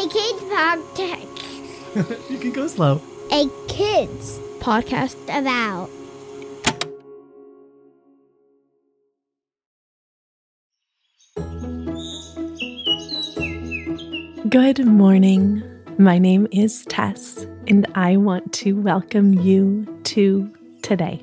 [0.00, 2.30] A kids podcast.
[2.30, 3.02] you can go slow.
[3.32, 5.90] A kids podcast about.
[14.48, 15.62] Good morning.
[15.98, 21.22] My name is Taes, and I want to welcome you to today.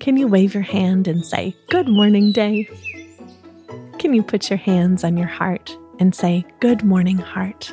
[0.00, 2.68] Can you wave your hand and say, Good morning, day?
[3.98, 7.72] Can you put your hands on your heart and say, Good morning, heart?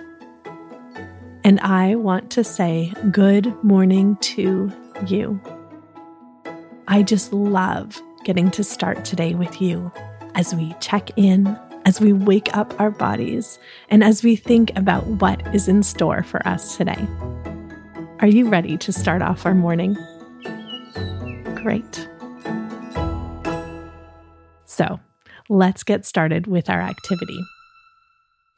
[1.43, 4.71] And I want to say, Good morning to
[5.07, 5.41] you.
[6.87, 9.91] I just love getting to start today with you
[10.35, 13.57] as we check in as we wake up our bodies
[13.89, 17.07] and as we think about what is in store for us today.
[18.19, 19.97] Are you ready to start off our morning?
[21.55, 22.07] Great.
[24.65, 24.99] So,
[25.47, 27.39] let's get started with our activity.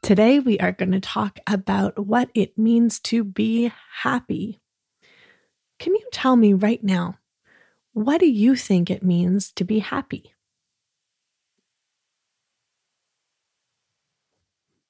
[0.02, 4.60] Today, we are going to talk about what it means to be happy.
[5.78, 7.18] Can you tell me right now,
[7.92, 10.34] what do you think it means to be happy?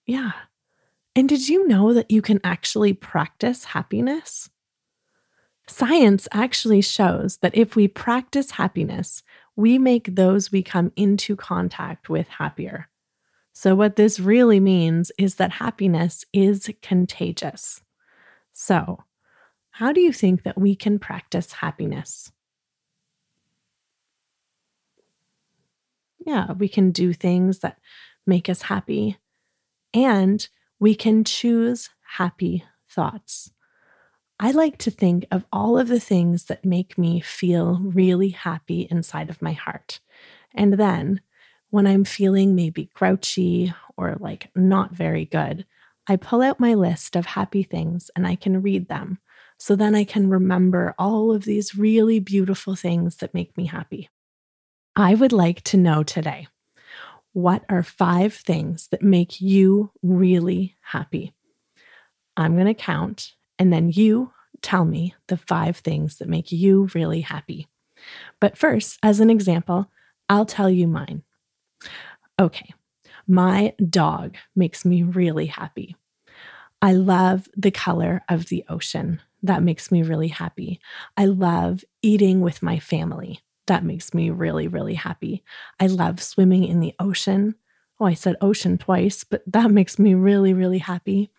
[0.07, 0.33] Yeah.
[1.15, 4.49] And did you know that you can actually practice happiness?
[5.67, 9.23] Science actually shows that if we practice happiness,
[9.57, 12.89] we make those we come into contact with happier.
[13.53, 17.81] So, what this really means is that happiness is contagious.
[18.53, 19.05] So,
[19.73, 22.33] how do you think that we can practice happiness?
[26.25, 27.79] Yeah, we can do things that
[28.27, 29.19] make us happy
[29.93, 30.47] and
[30.79, 33.51] we can choose happy thoughts.
[34.39, 38.89] I like to think of all of the things that make me feel really happy
[38.91, 40.01] inside of my heart.
[40.55, 41.21] And then
[41.73, 45.65] when I'm feeling maybe grouchy or like not very good,
[46.07, 49.19] I pull out my list of happy things and I can read them.
[49.59, 54.11] So then I can remember all of these really beautiful things that make me happy.
[54.95, 56.47] I would like to know today
[57.33, 61.33] what are five things that make you really happy?
[62.37, 66.91] I'm going to count, and then you tell me the five things that make you
[66.95, 67.67] really happy.
[68.41, 69.91] But first, as an example,
[70.29, 71.23] I'll tell you mine.
[72.41, 72.75] Okay,
[73.27, 75.97] my dog makes me really happy.
[76.81, 79.21] I love the color of the ocean.
[79.43, 80.81] That makes me really happy.
[81.17, 83.41] I love eating with my family.
[83.67, 85.45] That makes me really, really happy.
[85.79, 87.55] I love swimming in the ocean.
[88.01, 91.31] Oh, I said ocean twice, but that makes me really, really happy.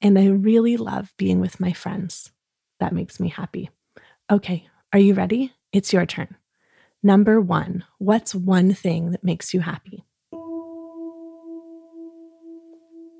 [0.00, 2.32] And I really love being with my friends.
[2.80, 3.70] That makes me happy.
[4.30, 5.52] Okay, are you ready?
[5.72, 6.36] It's your turn.
[7.04, 10.04] Number one, what's one thing that makes you happy?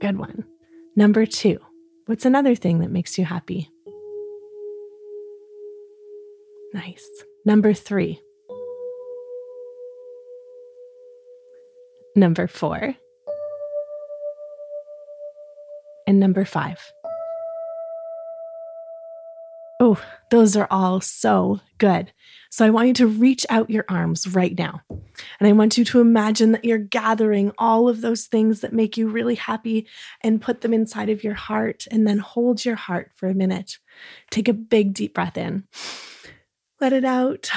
[0.00, 0.44] Good one.
[0.94, 1.58] Number two,
[2.06, 3.70] what's another thing that makes you happy?
[6.72, 7.08] Nice.
[7.44, 8.20] Number three,
[12.14, 12.94] number four,
[16.06, 16.92] and number five.
[19.84, 20.00] Oh,
[20.30, 22.12] those are all so good.
[22.50, 24.82] So I want you to reach out your arms right now.
[24.88, 28.96] And I want you to imagine that you're gathering all of those things that make
[28.96, 29.88] you really happy
[30.20, 31.88] and put them inside of your heart.
[31.90, 33.78] And then hold your heart for a minute.
[34.30, 35.64] Take a big, deep breath in.
[36.80, 37.50] Let it out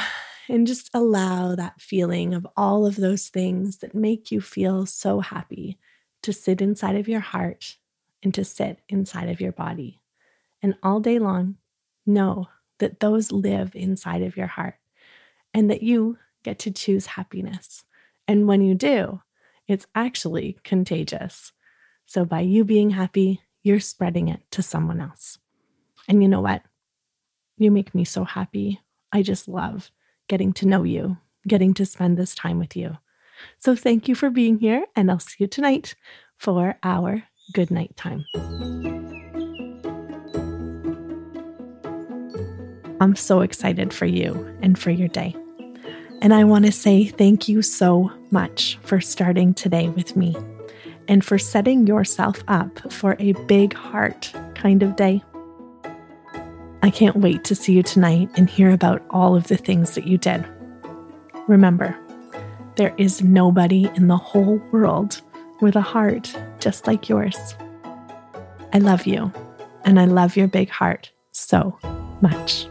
[0.50, 5.20] and just allow that feeling of all of those things that make you feel so
[5.20, 5.78] happy
[6.24, 7.78] to sit inside of your heart
[8.24, 10.02] and to sit inside of your body.
[10.64, 11.58] And all day long,
[12.06, 12.48] know
[12.80, 14.76] that those live inside of your heart
[15.54, 17.84] and that you get to choose happiness.
[18.28, 19.22] And when you do,
[19.68, 21.52] it's actually contagious.
[22.06, 25.40] So by you being happy, you're spreading it to someone else.
[26.08, 26.62] And you know what?
[27.58, 28.82] You make me so happy.
[29.12, 29.92] I just love
[30.28, 31.18] getting to know you,
[31.48, 32.98] getting to spend this time with you.
[33.58, 35.96] So thank you for being here, and I'll see you tonight
[36.38, 37.24] for our
[37.54, 38.26] good night time.
[43.00, 45.36] I'm so excited for you and for your day.
[46.22, 50.36] And I want to say thank you so much for starting today with me
[51.08, 55.24] and for setting yourself up for a big heart kind of day.
[56.82, 60.08] I can't wait to see you tonight and hear about all of the things that
[60.08, 60.46] you did.
[61.48, 61.98] Remember,
[62.76, 65.22] there is nobody in the whole world
[65.62, 67.56] with a heart just like yours.
[68.74, 69.32] I love you,
[69.84, 71.78] and I love your big heart so
[72.22, 72.68] much.